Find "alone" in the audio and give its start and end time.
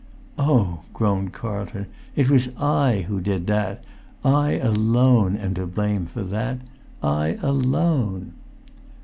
4.53-5.35, 7.43-8.31